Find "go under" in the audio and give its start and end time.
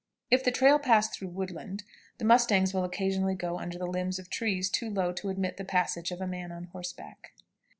3.35-3.77